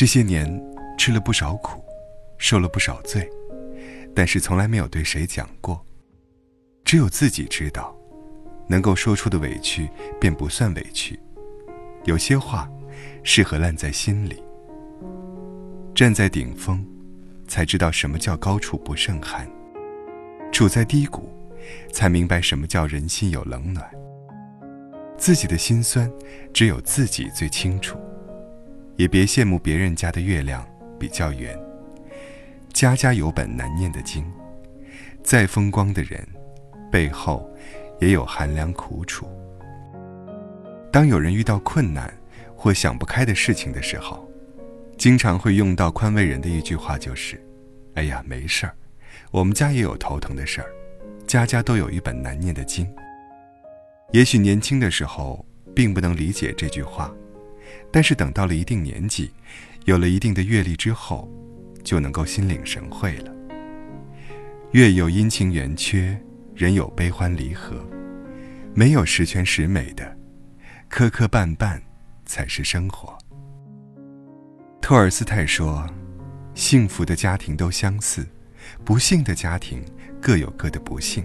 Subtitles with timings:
[0.00, 0.48] 这些年
[0.96, 1.84] 吃了不少苦，
[2.38, 3.28] 受了不少罪，
[4.14, 5.78] 但是从来没有对谁讲过，
[6.86, 7.94] 只有自己知道，
[8.66, 11.20] 能够说出的委屈便不算委屈。
[12.04, 12.66] 有些话，
[13.22, 14.42] 适合烂在心里。
[15.94, 16.82] 站在顶峰，
[17.46, 19.44] 才知道什么叫高处不胜寒；
[20.50, 21.28] 处在低谷，
[21.92, 23.86] 才明白什么叫人心有冷暖。
[25.18, 26.10] 自己的心酸，
[26.54, 27.98] 只有自己最清楚。
[29.00, 30.62] 也别羡慕别人家的月亮
[30.98, 31.58] 比较圆。
[32.70, 34.22] 家家有本难念的经，
[35.22, 36.22] 再风光的人，
[36.92, 37.50] 背后
[37.98, 39.26] 也有寒凉苦楚。
[40.92, 42.12] 当有人遇到困难
[42.54, 44.30] 或想不开的事情的时候，
[44.98, 47.42] 经常会用到宽慰人的一句话，就是
[47.96, 48.74] ：“哎呀，没事儿，
[49.30, 50.68] 我们家也有头疼的事儿，
[51.26, 52.86] 家家都有一本难念的经。”
[54.12, 55.42] 也许年轻的时候
[55.74, 57.10] 并不能理解这句话。
[57.90, 59.30] 但是等到了一定年纪，
[59.84, 61.28] 有了一定的阅历之后，
[61.82, 63.34] 就能够心领神会了。
[64.72, 66.16] 月有阴晴圆缺，
[66.54, 67.84] 人有悲欢离合，
[68.74, 70.16] 没有十全十美的，
[70.88, 71.80] 磕磕绊绊
[72.24, 73.18] 才是生活。
[74.80, 75.88] 托尔斯泰说
[76.54, 78.26] ：“幸福的家庭都相似，
[78.84, 79.84] 不幸的家庭
[80.20, 81.24] 各有各的不幸。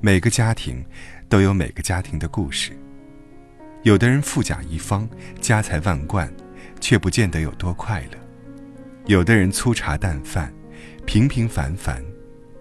[0.00, 0.84] 每个家庭
[1.28, 2.72] 都有每个家庭的故事。”
[3.82, 5.08] 有的人富甲一方，
[5.40, 6.32] 家财万贯，
[6.80, 8.18] 却不见得有多快乐；
[9.06, 10.54] 有的人粗茶淡饭，
[11.04, 12.00] 平平凡凡，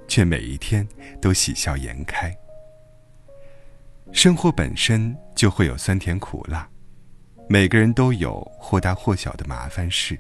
[0.08, 0.88] 却每一天
[1.22, 2.36] 都喜笑颜开。
[4.12, 6.68] 生活本身就会有酸甜苦辣，
[7.48, 10.20] 每个人都有或大或小的麻烦事。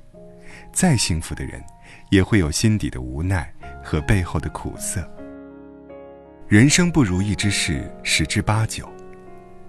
[0.71, 1.63] 再幸福的人，
[2.11, 3.51] 也会有心底的无奈
[3.83, 5.01] 和背后的苦涩。
[6.47, 8.87] 人生不如意之事十之八九。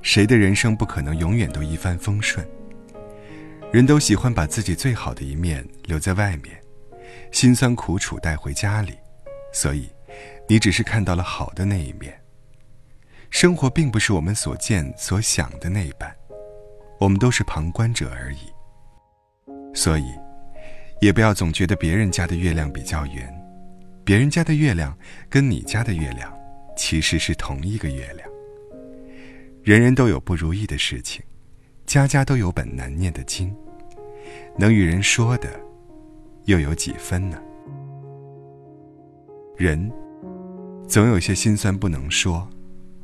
[0.03, 2.47] 谁的人生不可能永远都一帆风顺？
[3.72, 6.61] 人都喜欢把自己最好的一面留在外面，
[7.31, 8.92] 辛酸苦楚带回家里，
[9.52, 9.89] 所以，
[10.48, 12.13] 你只是看到了好的那一面。
[13.30, 16.14] 生活并不是我们所见所想的那一般，
[16.98, 18.52] 我们都是旁观者而已。
[19.73, 20.05] 所以，
[21.01, 23.33] 也不要总觉得别人家的月亮比较圆，
[24.05, 24.95] 别人家的月亮
[25.30, 26.30] 跟你家的月亮
[26.77, 28.32] 其实是同一个月亮。
[29.62, 31.23] 人人都有不如意的事情，
[31.86, 33.55] 家家都有本难念的经，
[34.58, 35.48] 能与人说的，
[36.46, 37.40] 又有几分呢？
[39.56, 39.89] 人
[40.89, 42.48] 总有些心酸不能说，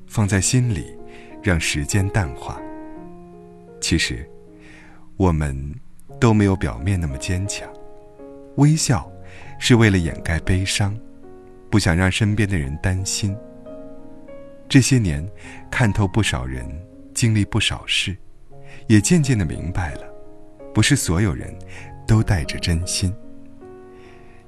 [0.09, 0.99] 放在心里，
[1.41, 2.61] 让时间淡化。
[3.81, 4.29] 其实，
[5.17, 5.57] 我们
[6.19, 7.73] 都没有表面那么坚强，
[8.57, 9.09] 微笑
[9.61, 10.99] 是为了掩盖悲伤，
[11.71, 13.37] 不想让身边的人担心。
[14.69, 15.27] 这些年，
[15.71, 16.69] 看透不少人，
[17.15, 18.15] 经历不少事，
[18.87, 20.03] 也渐渐的明白了，
[20.75, 21.57] 不是所有人
[22.07, 23.15] 都带着真心。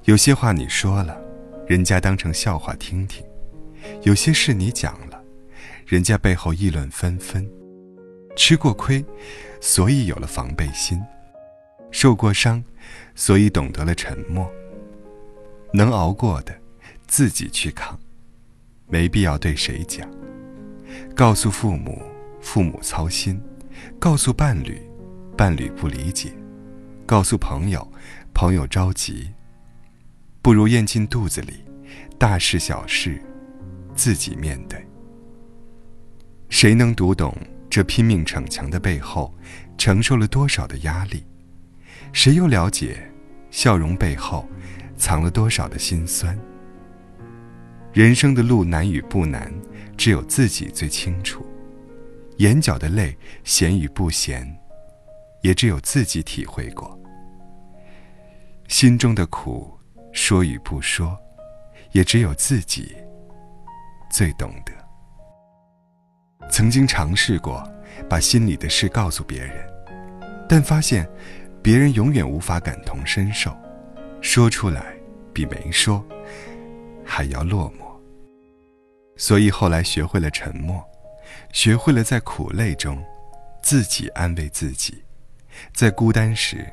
[0.03, 1.19] 有些话你说了，
[1.67, 3.23] 人家当成笑话听听；
[4.03, 5.19] 有些事你讲了，
[5.87, 7.49] 人家背后议论纷纷。
[8.35, 9.03] 吃过亏，
[9.59, 10.99] 所以有了防备心；
[11.91, 12.63] 受过伤，
[13.15, 14.49] 所以懂得了沉默。
[15.73, 16.55] 能熬过的，
[17.07, 17.99] 自己去扛。
[18.91, 20.07] 没必要对谁讲。
[21.15, 22.01] 告诉父母，
[22.41, 23.37] 父母操心；
[23.97, 24.81] 告诉伴侣，
[25.37, 26.31] 伴侣不理解；
[27.05, 27.87] 告诉朋友，
[28.33, 29.31] 朋友着急。
[30.41, 31.63] 不如咽进肚子里，
[32.19, 33.21] 大事小事，
[33.95, 34.85] 自己面对。
[36.49, 37.35] 谁能读懂
[37.69, 39.33] 这拼命逞强的背后，
[39.77, 41.23] 承受了多少的压力？
[42.11, 43.09] 谁又了解，
[43.51, 44.45] 笑容背后，
[44.97, 46.37] 藏了多少的心酸？
[47.93, 49.51] 人生的路难与不难，
[49.97, 51.41] 只有自己最清楚；
[52.37, 54.47] 眼角的泪咸与不咸，
[55.41, 56.97] 也只有自己体会过；
[58.69, 59.77] 心中的苦
[60.13, 61.17] 说与不说，
[61.91, 62.95] 也只有自己
[64.09, 64.71] 最懂得。
[66.49, 67.61] 曾经尝试过
[68.09, 69.69] 把心里的事告诉别人，
[70.47, 71.05] 但发现
[71.61, 73.53] 别人永远无法感同身受，
[74.21, 74.93] 说出来
[75.33, 76.01] 比没说
[77.03, 77.90] 还要落寞。
[79.21, 80.83] 所以后来学会了沉默，
[81.53, 82.99] 学会了在苦累中
[83.61, 85.03] 自己安慰自己，
[85.75, 86.67] 在孤单时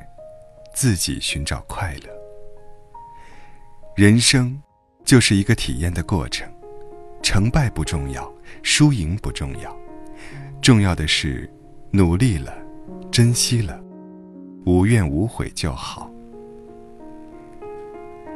[0.73, 2.09] 自己寻找快乐。
[3.95, 4.59] 人生
[5.05, 6.51] 就是一个体验的过程，
[7.21, 8.27] 成败不重要，
[8.63, 9.77] 输赢不重要，
[10.59, 11.47] 重要的是
[11.91, 12.57] 努力了，
[13.11, 13.79] 珍惜了，
[14.65, 16.09] 无怨无悔就好。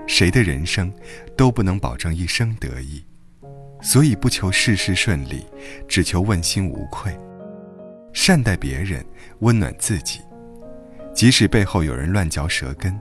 [0.05, 0.93] 谁的人生
[1.35, 3.03] 都不能保证一生得意。
[3.83, 5.45] 所以不求事事顺利，
[5.87, 7.15] 只求问心无愧。
[8.13, 9.05] 善待别人，
[9.39, 10.21] 温暖自己。
[11.13, 12.97] 即使背后有人乱嚼舌根，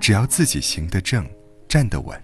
[0.00, 1.24] 只要自己行得正、
[1.68, 2.20] 站得稳，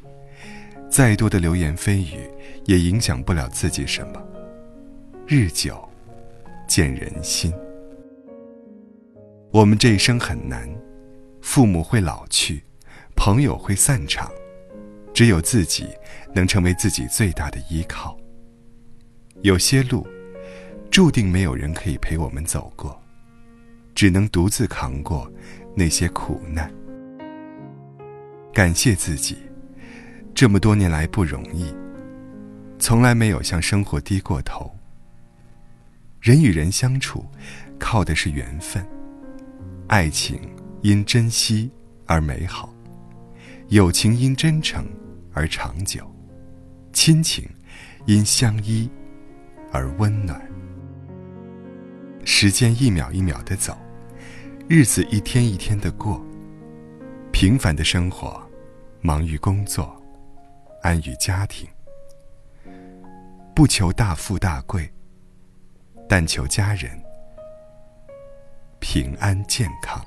[0.91, 2.29] 再多的流言蜚语
[2.65, 4.23] 也影响不了自己什么。
[5.27, 5.89] 日久，
[6.67, 7.55] 见人心。
[9.53, 10.69] 我们这一生很难，
[11.41, 12.65] 父母会老去，
[13.15, 14.31] 朋友会散场，
[15.15, 15.89] 只有自己
[16.35, 18.17] 能成为自己最大的依靠。
[19.43, 20.07] 有些路，
[20.91, 23.01] 注定没有人可以陪我们走过，
[23.95, 25.31] 只能独自扛过
[25.75, 26.73] 那些苦难。
[28.53, 29.39] 感谢自己，
[30.35, 31.75] 这么多年来不容易，
[32.79, 34.71] 从来没有向生活低过头。
[36.21, 37.25] 人与人相处，
[37.79, 38.87] 靠的是缘分，
[39.89, 40.39] 爱情
[40.83, 41.71] 因珍惜
[42.07, 42.73] 而美好，
[43.69, 44.87] 友情因真诚
[45.33, 46.11] 而长久，
[46.93, 47.49] 亲情
[48.07, 48.91] 因相依。
[49.75, 50.39] 而温暖。
[52.27, 53.75] 时间一秒一秒的走，
[54.69, 56.23] 日子一天一天的过。
[57.33, 58.47] 平凡的生活，
[59.01, 59.99] 忙于工作，
[60.83, 61.67] 安于家庭。
[63.55, 64.93] 不求大富大贵，
[66.07, 67.03] 但求家人
[68.79, 70.05] 平安健康。